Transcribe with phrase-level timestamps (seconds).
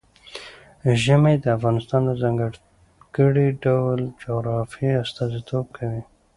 [1.03, 6.01] ژمی د افغانستان د ځانګړي ډول جغرافیه استازیتوب کوي.